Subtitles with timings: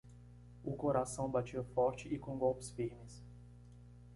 [0.63, 3.23] O coração batia forte e com golpes firmes.